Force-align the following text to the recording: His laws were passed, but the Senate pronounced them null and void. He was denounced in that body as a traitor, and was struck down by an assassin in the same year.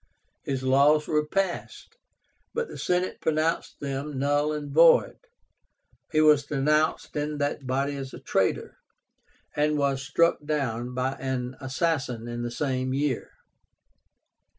His 0.41 0.63
laws 0.63 1.07
were 1.07 1.27
passed, 1.27 1.95
but 2.55 2.67
the 2.67 2.77
Senate 2.79 3.21
pronounced 3.21 3.79
them 3.79 4.17
null 4.17 4.51
and 4.51 4.73
void. 4.73 5.19
He 6.11 6.21
was 6.21 6.47
denounced 6.47 7.15
in 7.15 7.37
that 7.37 7.67
body 7.67 7.95
as 7.97 8.11
a 8.11 8.17
traitor, 8.19 8.77
and 9.55 9.77
was 9.77 10.01
struck 10.01 10.43
down 10.43 10.95
by 10.95 11.11
an 11.19 11.55
assassin 11.61 12.27
in 12.27 12.41
the 12.41 12.49
same 12.49 12.95
year. 12.95 13.29